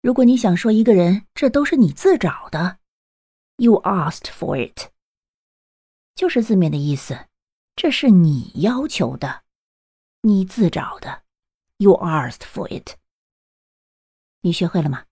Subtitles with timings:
[0.00, 2.78] 如果你想说一个人这都是你自找的。
[3.56, 4.90] You asked for it.
[6.14, 7.26] 就是字面的意思
[7.74, 9.42] 这是你要求的
[10.22, 11.24] 你自找的。
[11.78, 12.96] You asked for it.
[14.42, 15.07] 你学会了吗？